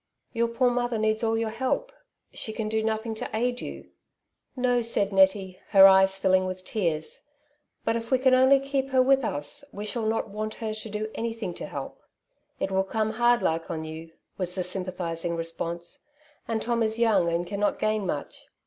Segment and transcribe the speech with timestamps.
[0.33, 1.91] ''Your poor mother needs all your help;
[2.33, 3.91] she can do nothing to aid you."
[4.55, 7.21] "No," said Nettie, her eyes filling with tears,"
[7.85, 10.89] but if we can only keep her with us, we shall not want her to
[10.89, 12.01] do anything to help.""
[12.59, 14.09] It will come hard like on you,"
[14.39, 15.99] was the sym pathizing response,"
[16.47, 18.47] and Tom is young and cannot gain much.